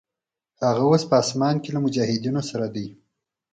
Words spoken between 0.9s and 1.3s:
په